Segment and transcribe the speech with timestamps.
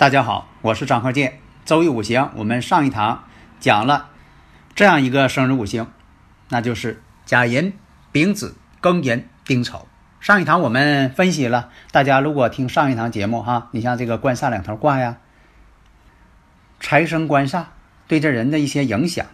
[0.00, 1.40] 大家好，我是张鹤剑。
[1.66, 3.24] 周易五行，我们上一堂
[3.58, 4.08] 讲了
[4.74, 5.88] 这样一个生日五行，
[6.48, 7.74] 那就是甲寅、
[8.10, 9.86] 丙子、庚寅、丁丑。
[10.18, 15.18] 上一堂我们分析了，大家如果听上一堂节目哈，你像这个官煞两头挂呀，
[16.80, 17.64] 财生官煞
[18.08, 19.26] 对这人的一些影响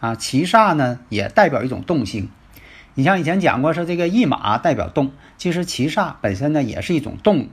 [0.00, 2.30] 啊，七煞呢也代表一种动性。
[2.94, 7.50] 你像以前讲过，说这个驿马代表动，其实七煞本身呢也是一种动，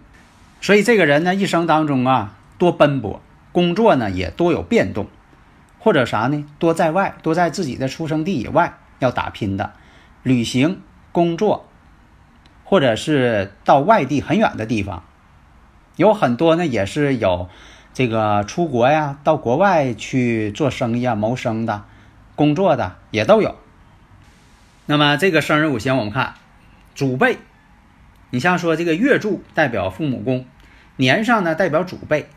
[0.62, 2.38] 所以这个人呢一生当中啊。
[2.62, 3.20] 多奔波，
[3.52, 5.08] 工作呢也多有变动，
[5.80, 6.46] 或者啥呢？
[6.60, 9.74] 多在外，多在自己的出生地以外要打拼的，
[10.22, 10.80] 旅行、
[11.12, 11.68] 工作，
[12.64, 15.02] 或者是到外地很远的地方，
[15.96, 17.50] 有很多呢也是有
[17.96, 21.86] 这个出国呀，到国外去做生意啊、谋生的、
[22.36, 23.56] 工作的也都有。
[24.86, 26.36] 那么这个生日五行我们看
[26.94, 27.40] 祖辈，
[28.30, 30.46] 你像说这个月柱代表父母宫，
[30.98, 32.30] 年上呢代表祖辈。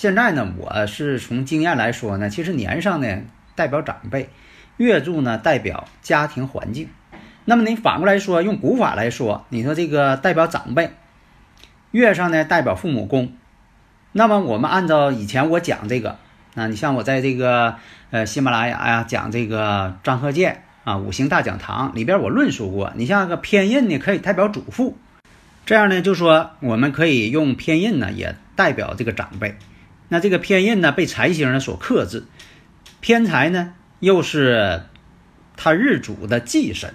[0.00, 3.18] 现在呢，我是从经验来说呢，其实年上呢
[3.54, 4.30] 代表长辈，
[4.78, 6.88] 月柱呢代表家庭环境。
[7.44, 10.92] 那么你反过来说，用古法来说，你说这个代表长辈，
[11.90, 13.34] 月上呢代表父母宫。
[14.12, 16.16] 那么我们按照以前我讲这个，
[16.54, 17.74] 啊，你像我在这个
[18.10, 24.96] 呃喜马拉雅呀讲这个张鹤剑啊五行大讲堂里边我论述过，你像个偏印呢可以代表祖父，
[25.66, 29.56] 这样呢就说我们可以用偏印呢也代表这个长辈。
[30.10, 32.24] 那这个偏印呢，被财星呢所克制，
[33.00, 34.82] 偏财呢又是
[35.56, 36.94] 他日主的忌神，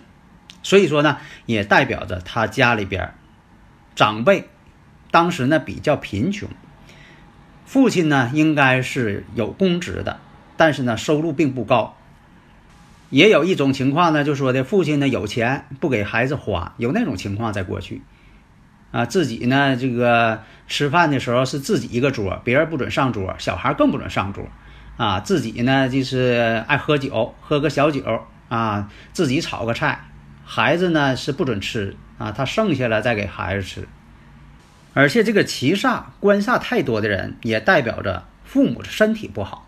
[0.62, 3.14] 所以说呢，也代表着他家里边
[3.96, 4.50] 长辈
[5.12, 6.50] 当时呢比较贫穷，
[7.66, 10.20] 父亲呢应该是有公职的，
[10.58, 11.98] 但是呢收入并不高。
[13.12, 18.02] 也有一种情况呢，就说的父亲呢有钱不给孩子花，有那种情况在过去。
[18.96, 24.48] 啊，自己呢，这个吃饭的时候是自己一个桌，别人不准上桌，小孩更不准上桌。
[24.96, 28.02] 啊，自己呢就是爱喝酒，喝个小酒
[28.48, 30.06] 啊，自己炒个菜，
[30.46, 33.86] 孩子呢是不准吃啊，他剩下了再给孩子吃。
[34.94, 39.68] 而且这个七煞官煞太多的人，也代表着父母的身体不好。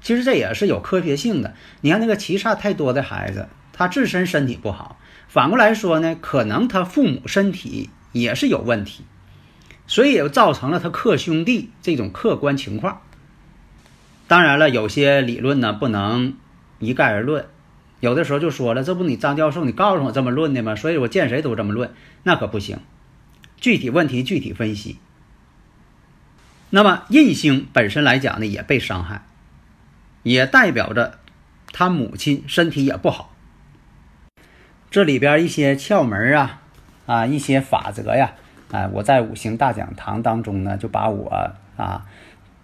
[0.00, 1.52] 其实这也是有科学性的。
[1.82, 4.98] 你看那个七煞太多的孩子，他自身身体不好，
[5.28, 7.90] 反过来说呢，可能他父母身体。
[8.14, 9.04] 也是有问题，
[9.88, 13.02] 所以也造成了他克兄弟这种客观情况。
[14.28, 16.36] 当然了，有些理论呢不能
[16.78, 17.46] 一概而论，
[18.00, 20.76] 有的时候就说了，这不你张教授你告诉我这么论的吗？
[20.76, 21.92] 所以我见谁都这么论，
[22.22, 22.78] 那可不行。
[23.58, 24.98] 具体问题具体分析。
[26.70, 29.26] 那么印星本身来讲呢，也被伤害，
[30.22, 31.18] 也代表着
[31.72, 33.34] 他母亲身体也不好。
[34.90, 36.60] 这里边一些窍门啊。
[37.06, 38.32] 啊，一些法则呀，
[38.70, 42.06] 啊，我在五行大讲堂当中呢，就把我啊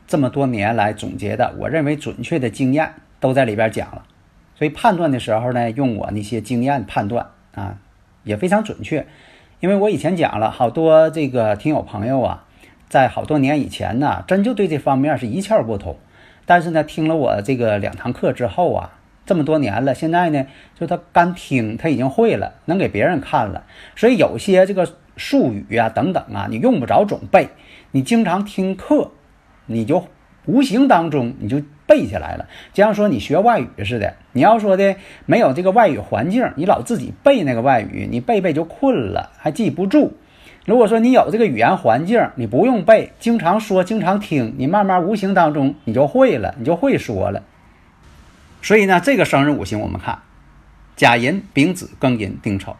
[0.06, 4.04] 这么多年来总结的，我认为准确的经验都在里边讲了。
[4.56, 7.76] 所以判断的时候呢，用我那些经验判断啊，
[8.24, 9.06] 也非常准确。
[9.60, 12.44] 因为我以前讲了好多这个听友朋友啊，
[12.88, 15.98] 在好多年以前呢，真就对这方面是一窍不通。
[16.46, 18.92] 但是呢，听了我这个两堂课之后啊。
[19.30, 20.44] 这么多年了，现在呢，
[20.76, 23.62] 就他干听，他已经会了，能给别人看了。
[23.94, 27.50] 所以有些这个术语啊，等等啊，你用不着总背，
[27.92, 29.12] 你经常听课，
[29.66, 30.04] 你就
[30.46, 32.48] 无形当中你就背下来了。
[32.72, 34.96] 就像说你学外语似的，你要说的
[35.26, 40.14] 没有这个外语环境，你老自己背那个外语，你背背就困了，还记不住。
[40.66, 47.44] 如果说你有这个语言环境，你不用背，经常说，经常听，你慢慢无形当中你就会了，你就会说了。
[48.62, 50.20] 所以呢，这个生日五行我们看，
[50.96, 52.76] 甲寅、丙子、庚寅、丁丑。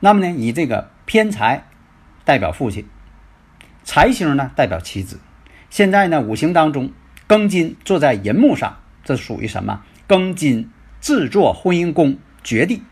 [0.00, 1.64] 那么呢，以这个偏财
[2.24, 2.84] 代表父亲，
[3.84, 5.18] 财星呢代表妻子。
[5.70, 6.92] 现在呢，五行当中
[7.26, 9.82] 庚金坐在寅木上，这属于什么？
[10.06, 10.68] 庚金
[11.00, 12.82] 制作婚姻宫绝地，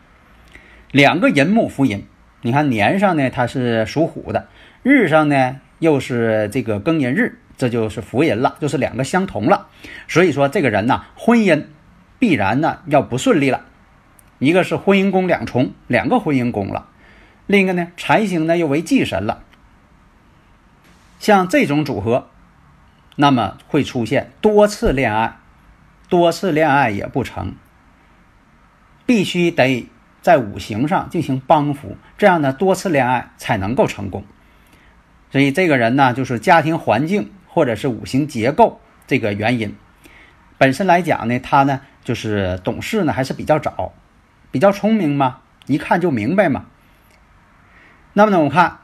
[0.91, 2.05] 两个寅木福银。
[2.41, 4.47] 你看年上呢，它是属虎的；
[4.81, 9.67] 日上呢，又是这个庚寅日，这就是福寅了，就是两个相同了。
[10.07, 11.65] 所以说，这个人呢，婚姻。
[12.21, 13.65] 必然呢要不顺利了。
[14.37, 16.85] 一个是婚姻宫两重，两个婚姻宫了；
[17.47, 19.41] 另一个呢，财星呢又为忌神了。
[21.19, 22.29] 像这种组合，
[23.15, 25.39] 那么会出现多次恋爱，
[26.09, 27.55] 多次恋爱也不成，
[29.07, 29.87] 必须得
[30.21, 34.23] 在五行上进行帮扶，这样呢多次恋爱才能够成功。
[35.31, 39.75] 所以这个人呢，就是家庭环境或者是五行结构这个原因。
[40.59, 43.93] 本身来讲呢，他呢就是懂事呢还是比较早，
[44.51, 46.65] 比较聪明嘛，一看就明白嘛。
[48.13, 48.77] 那么呢，我看。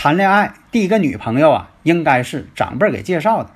[0.00, 3.50] 谈恋爱第一个女朋友啊，应该是长辈给介绍的。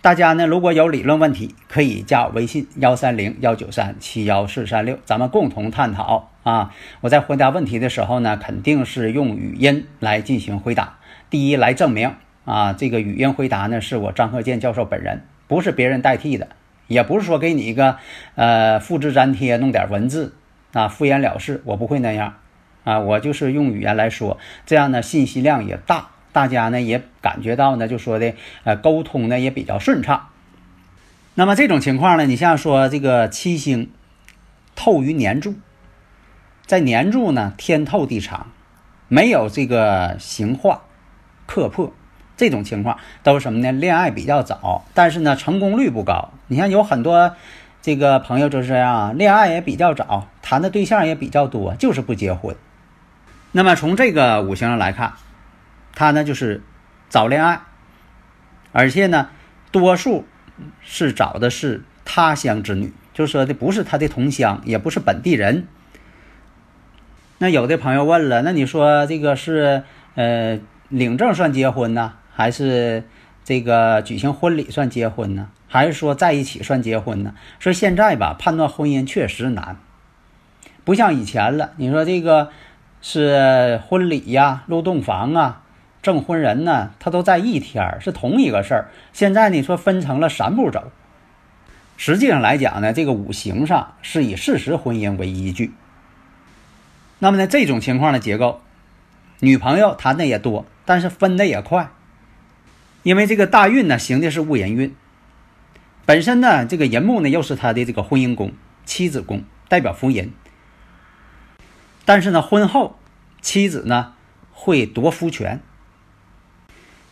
[0.00, 6.72] 大家呢，如果有理论问题，可以加我微信幺三零幺九三七幺四三六，咱们共同探讨啊。
[7.00, 10.98] 我在回答问题的时候呢，肯定是用语音来进行回答。
[11.28, 12.14] 第一，来证明
[12.44, 16.50] 啊，这个语音回答呢，是我张鹤健教授本人，不是别人代替的，
[16.86, 17.96] 也不是说给你一个
[18.34, 20.34] 呃复制粘贴弄点文字
[20.72, 22.34] 啊敷衍了事，我不会那样。
[22.84, 24.36] 啊，我就是用语言来说，
[24.66, 28.34] 这样呢信息量也大，大家呢也感觉到呢，就说的
[28.64, 30.28] 呃沟通呢也比较顺畅。
[31.34, 33.90] 那么这种情况呢，你像说这个七星
[34.76, 35.54] 透于年柱，
[36.66, 38.48] 在年柱呢天透地长，
[39.08, 40.82] 没有这个形化
[41.46, 41.90] 克破，
[42.36, 43.72] 这种情况都是什么呢？
[43.72, 46.30] 恋爱比较早，但是呢成功率不高。
[46.48, 47.36] 你看有很多
[47.82, 52.56] 这个朋友就是这样，恋爱也比较早，谈的对象也比较多，就是不结婚。
[53.52, 55.12] 那么从这个五行上来看，
[55.94, 56.62] 他呢就是
[57.08, 57.60] 早恋爱，
[58.72, 59.28] 而且呢，
[59.70, 60.26] 多数
[60.80, 65.68] 是找的是他乡之女，就说的不是他的同乡，也不是本地人。
[67.38, 69.84] 那有的朋友问了，那你说这个是
[70.14, 70.58] 呃
[70.88, 73.04] 领证算结婚呢，还是
[73.44, 77.34] 这个举行婚礼算结婚呢，还是说在一起算结婚呢？
[77.58, 79.78] 说现在吧，判断婚姻确实难，
[80.84, 81.70] 不像以前了。
[81.76, 82.50] 你说这个。
[83.06, 85.60] 是婚礼呀，入洞房啊，
[86.00, 88.88] 证婚人呢，他都在一天是同一个事儿。
[89.12, 90.90] 现在你说分成了三步走，
[91.98, 95.74] 实际上来讲呢，这个五行上是以事实婚姻为依据。
[97.18, 98.62] 那么呢，这种情况的结构，
[99.40, 101.90] 女朋友谈的也多，但是分的也快，
[103.04, 104.92] 因为这个大运呢行的是戊寅运，
[106.04, 108.52] 本身呢这个寅木呢又是他的这个婚姻宫、
[108.84, 110.32] 妻子宫，代表福银。
[112.06, 112.98] 但是呢，婚后
[113.40, 114.14] 妻子呢
[114.50, 115.60] 会夺夫权，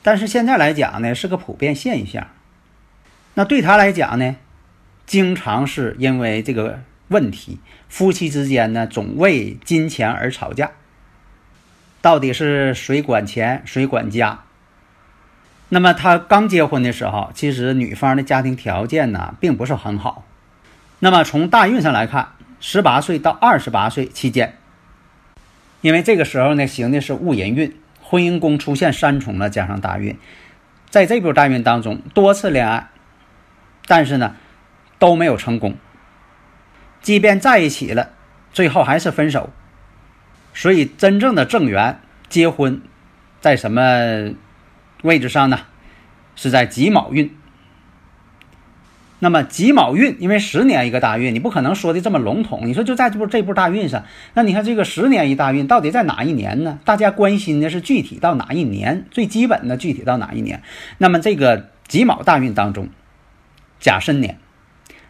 [0.02, 2.26] 但是现在来讲呢是个普遍现象。
[3.34, 4.36] 那对他来讲呢，
[5.06, 10.72] 经常是因为这个问题，夫妻之间呢总为金钱而吵架。
[12.00, 14.44] 到底是谁管钱，谁管家？
[15.74, 20.22] 那么他刚结婚的时候，其实女方的家庭条件呢并不是很好。
[20.98, 24.58] 那么从大运上来看，十八岁到二十八岁期间。
[25.80, 30.19] 因为这个时候呢，行的是戊寅运，婚姻宫出现三重了，加上大运，
[30.90, 32.90] 在这波大运当中，多次恋爱，
[33.86, 34.36] 但是呢
[34.98, 35.74] 都没有成功。
[37.00, 38.10] 即便在一起了，
[38.52, 39.48] 最后还是分手。
[40.52, 41.98] 所以真正的正缘
[42.28, 42.82] 结婚，
[43.40, 44.34] 在什么
[45.02, 45.60] 位置上呢？
[46.34, 47.31] 是在己卯运。
[49.19, 52.62] 那么己卯运，因为十年一个大运，你不可能说的这么笼统。
[52.65, 56.81] 你说就在这部这部大运上，那你看这个十年一大运到底在哪一年呢？
[56.84, 60.62] 大家关心的是具体到哪一年，最基本的具体到哪一年。
[60.98, 62.88] 那么这个己卯大运当中，
[63.79, 64.38] 甲申年，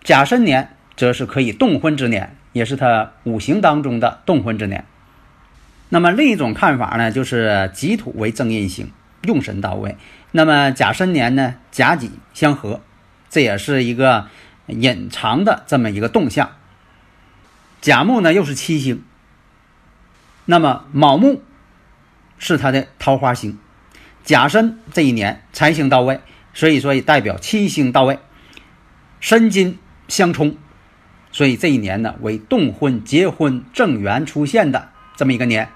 [0.04, 4.84] 甲申年则是可以动婚之年，也是他五行当中的动婚之年。
[5.88, 8.90] 那么另一种看法呢，就是己土为正印星，
[9.24, 9.96] 用神到位。
[10.30, 12.80] 那么甲申年呢，甲己相合。
[13.28, 14.28] 这也是一个
[14.66, 16.52] 隐藏的这么一个动向。
[17.80, 19.02] 甲木呢又是七星，
[20.44, 21.42] 那么卯木
[22.38, 23.58] 是他的桃花星，
[24.22, 26.20] 甲申这一年财星到位，
[26.52, 28.18] 所以说也代表七星到位，
[29.18, 30.56] 申金相冲，
[31.32, 35.70] 所以这一年呢为动婚、结婚、正缘出现的这么一个年。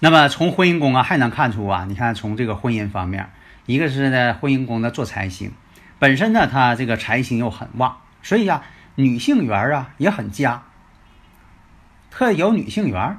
[0.00, 3.30] 那么从婚姻宫啊还能看出啊，你看从这个婚姻方面，
[3.66, 5.52] 一个是呢婚姻宫呢做财星。
[5.98, 8.62] 本身呢，他这个财星又很旺，所以呀，
[8.94, 10.62] 女性缘啊也很佳，
[12.10, 13.18] 特有女性缘。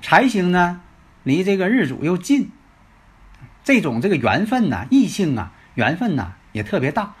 [0.00, 0.80] 财星呢，
[1.22, 2.50] 离这个日主又近，
[3.62, 7.14] 这种这个缘分呐，异性啊，缘分呐也特别大。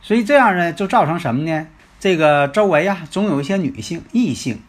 [0.00, 1.66] 所以这样呢，就造成什么呢？
[2.00, 4.62] 这个周围啊，总有一些女性异性，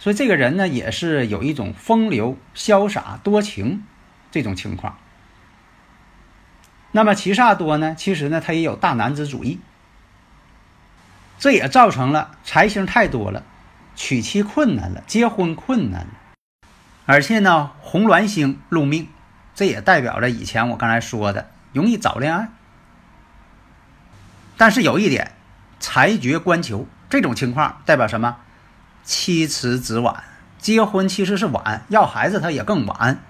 [0.00, 3.84] 所以这个人呢，也是有一种风流潇洒多情
[4.30, 4.96] 这种情况。
[6.92, 7.94] 那么七煞多呢？
[7.94, 9.60] 其实呢，他也有大男子主义，
[11.38, 13.44] 这也造成了财星太多了，
[13.94, 16.06] 娶妻困难了，结婚困难。
[17.04, 19.06] 而且呢，红鸾星入命，
[19.54, 22.48] 这也代表着以前我刚才说的容易早恋爱。
[24.56, 25.32] 但是有一点，
[25.78, 28.38] 财绝官求这种情况代表什么？
[29.02, 30.22] 妻迟子晚，
[30.58, 33.22] 结婚其实是晚，要孩子他也更晚。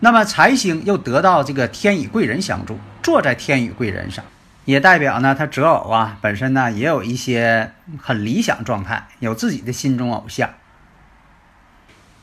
[0.00, 4.24] 那么财星又得到这个天乙贵人相助，坐在天乙贵人上，
[4.64, 10.50] 也代表呢他择偶啊本身呢也有一些很理想状态，有自己的心中偶像。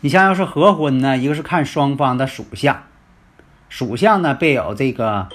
[0.01, 2.83] 你像要是合婚呢，一个是看双方的属相，
[3.69, 5.27] 属相呢备有这个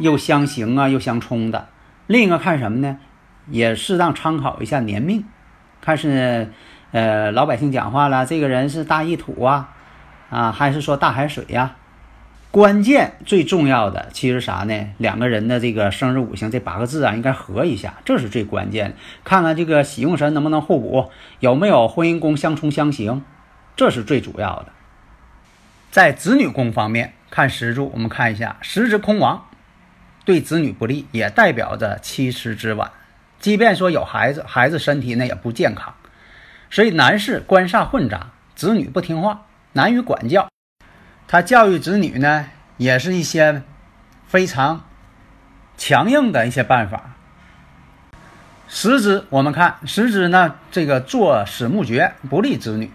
[0.00, 1.68] 又相刑啊又相冲的。
[2.06, 2.98] 另一个看什么呢？
[3.48, 5.26] 也适当参考一下年命，
[5.84, 6.50] 看是，
[6.92, 9.68] 呃，老百姓讲话了，这个人是大一土啊，
[10.30, 11.76] 啊，还是说大海水呀？
[12.50, 14.88] 关键最重要的其实啥呢？
[14.96, 18.96] 两个人的这个生日五行这八个字啊，应该合一下，这是最关键的。
[19.24, 21.10] 看看这个喜用神能不能互补，
[21.40, 23.22] 有没有婚姻宫相冲相刑，
[23.76, 24.68] 这是最主要的。
[25.90, 29.44] 在子女宫方面看时柱，我们看一下时值空亡。
[30.24, 32.90] 对子女不利，也代表着妻迟之晚。
[33.44, 35.92] 即便说有孩子，孩子身体呢也不健康。
[36.70, 39.42] 所以男士官煞混杂，子女不听话，
[39.74, 40.48] 难于管教。
[41.28, 42.46] 他教育子女呢，
[42.78, 43.62] 也是一些
[44.26, 44.86] 非常
[45.76, 47.10] 强硬的一些办法。
[48.66, 52.90] 时支我们看时支呢，这个坐始木绝不利子女。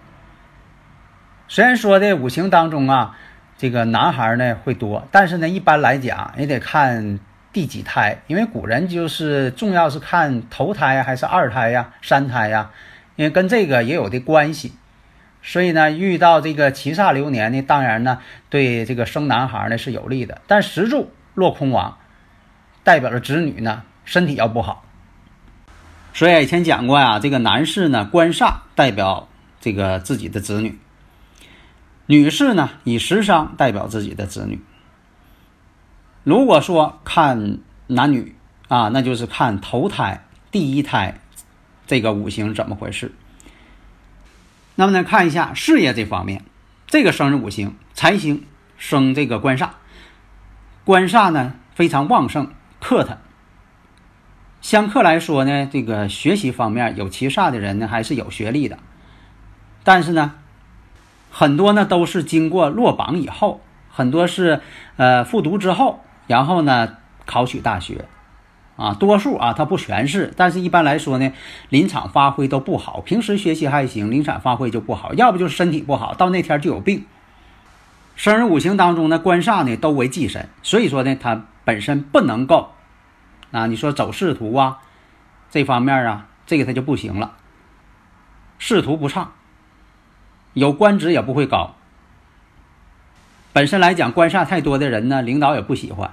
[1.48, 3.16] 虽然说的五行当中啊。
[3.56, 7.20] 这个男孩呢会多，但是呢，一般来讲也得看
[7.52, 12.72] 第几胎，因为古人就是重要是看头胎，还是二胎呀、三胎呀，
[13.16, 14.74] 因为跟这个也有的关系。
[15.42, 20.42] 所以呢，遇到这个七煞流年呢，当然呢，对这个生男孩呢是有利的。
[20.48, 21.98] 但石柱落空亡，
[22.84, 24.86] 代表着子女呢身体要不好。
[26.14, 29.30] 所以以前讲过呀，这个男士呢官煞代表
[29.62, 30.78] 这个自己的子女。
[32.06, 34.60] 女士呢，以食伤代表自己的子女。
[36.24, 38.36] 如果说看男女
[38.68, 41.20] 啊，那就是看头胎第一胎
[41.88, 43.14] 这个五行怎么回事。
[44.76, 46.44] 那么呢，看一下事业这方面，
[46.88, 48.44] 这个生日五行财星
[48.78, 49.70] 生这个官煞，
[50.84, 53.18] 官煞呢非常旺盛，克他。
[54.62, 58.78] 相克来说呢，这个学习方面有七煞的人呢，还是有学历的，
[59.84, 60.36] 但是呢。
[61.32, 63.62] 很多呢都是经过落榜以后，
[63.92, 64.62] 很多是
[64.98, 68.06] 呃复读之后，然后呢考取大学，
[68.76, 71.34] 啊，多数啊他不全是，但是一般来说呢，
[71.70, 77.08] 临场发挥都不好，平时学习还行，临场发挥就不好，要不就是身体不好，到那天就有病。
[78.16, 82.74] 生日五行当中呢，官煞呢都为忌神，所以说呢他本身不能够，
[83.52, 84.78] 啊，你说走仕途啊
[85.50, 87.32] 这方面啊，这个他就不行了，
[88.60, 89.32] 仕途不畅。
[90.54, 91.76] 有官职也不会高。
[93.52, 96.12] 本身来讲，官煞太多的人呢，领导也不喜欢。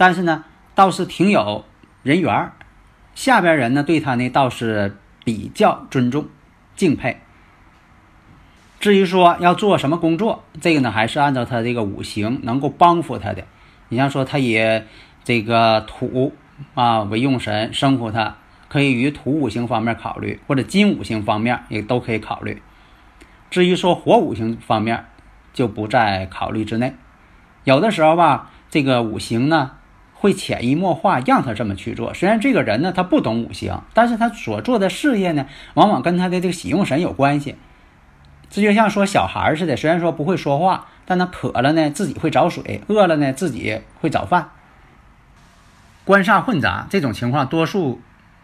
[0.00, 1.66] 但是呢，倒是挺有
[2.02, 2.52] 人缘儿，
[3.14, 6.26] 下边人呢对他呢倒是比较尊重、
[6.74, 7.20] 敬佩。
[8.78, 13.44] 至于说要做什么工作，这个呢还是按照他这个五行能够帮扶他的。
[13.90, 14.58] 你像说他以
[15.22, 16.32] 这个土
[16.72, 18.38] 啊为用神，生活他
[18.68, 22.62] 可以与土五行方面考虑，或者金五行方面也都可以考虑。
[23.50, 25.04] 至于说火五行方面，
[25.52, 26.94] 就不在考虑之内。
[27.64, 29.72] 有的时候吧，这个五行呢
[30.20, 32.14] 会潜移默化让他这么去做。
[32.14, 37.56] 虽然这个人呢他不懂五行，但是他所做的事业呢，往往跟他的这个喜用神有关系。
[38.50, 44.50] 这就像说小孩似的，虽然说不会说话，但他渴了呢自己会找水，饿了呢自己会找饭。
[46.04, 48.00] 官煞混杂这种情况，多数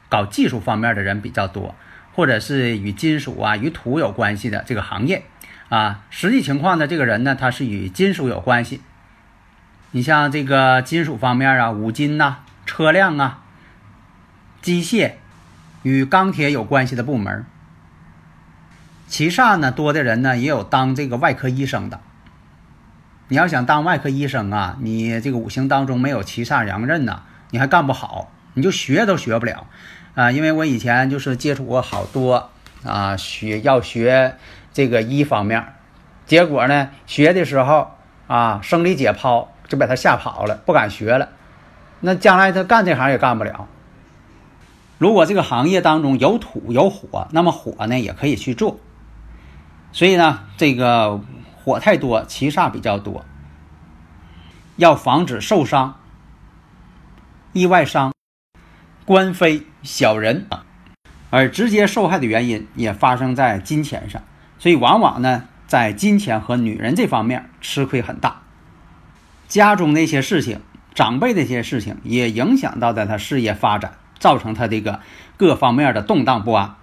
[0.08, 1.74] 搞技术方面的人比较多。
[2.14, 5.24] 或者是与金属啊、与土有关系的这个行业，
[5.68, 8.80] 啊，实际情况呢，这个人呢，他是与金属有关系。
[9.96, 13.38] 你像这个金属方面啊，五金呐、车辆啊、
[14.60, 15.12] 机械
[15.82, 17.46] 与钢铁有关系的部门。
[19.08, 21.98] 其煞呢多的人呢，也有当这个外科医生的。
[23.28, 29.66] 你要想当外科医生啊，你这个五行当中没有七煞阳刃呢，你还干不好，你就学都学不了。
[30.14, 32.50] 啊，因为我以前就是接触过好多
[32.84, 34.36] 啊，学要学
[34.74, 35.72] 这个医方面，
[36.26, 37.92] 结果呢，学的时候
[38.26, 41.28] 啊，生理解剖就把他吓跑了，不敢学了。
[42.00, 43.68] 那将来他干这行也干不了。
[44.98, 48.78] 如果这个行业当中有土有火，那么火呢也可以去做。
[49.92, 51.20] 所以呢，这个
[51.62, 53.24] 火太多，七煞比较多，
[54.76, 56.00] 要防止受伤、
[57.52, 58.12] 意外伤。
[59.04, 60.48] 官非小人，
[61.30, 64.20] 而直接受害的原因也发生在金钱上，
[64.58, 68.42] 所以往往呢，在金钱和女人这方面吃亏很大。
[69.48, 70.60] 家中那些事情，
[70.94, 75.00] 长辈的一些事情，也影响到了他事业发展，造成他这个
[75.36, 76.74] 各方面的动荡不安。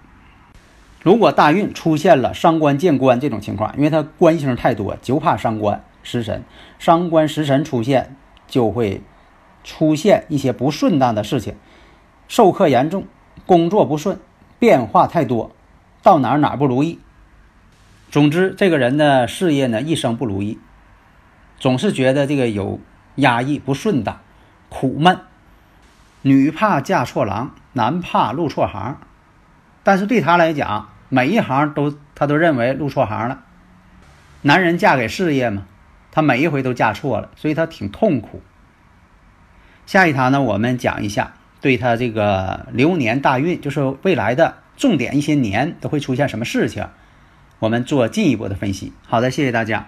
[1.02, 6.44] 如果大运出现了伤官见官这种情况，因为他官星太多，就怕伤官食神，
[6.80, 8.16] 伤官食神出现
[8.48, 9.02] 就会
[9.66, 11.56] 出现一些不顺当的事情，
[12.30, 13.06] 受克严重，
[13.46, 14.18] 工作不顺，
[14.60, 15.52] 变化太多，
[16.02, 17.00] 到哪儿哪儿不如意。
[18.10, 20.58] 总之，这个人的事业呢，一生不如意。
[21.64, 22.82] 总是觉得这个有
[23.16, 24.20] 压抑、不顺当、
[24.68, 25.22] 苦闷。
[26.22, 28.98] 女怕嫁错郎，男怕入错行。
[29.82, 33.46] 但是对他来讲，每一行都他都认为入错行了。
[34.42, 35.64] 男人嫁给事业嘛，
[36.12, 38.42] 他每一回都嫁错了，所以他挺痛苦。
[39.86, 46.90] 下一堂呢，我们讲一下对他这个流年大运，就是未来的重点一些年都会出现什么事情，
[47.60, 48.92] 我们做进一步的分析。
[49.08, 49.88] 好的，谢谢大家。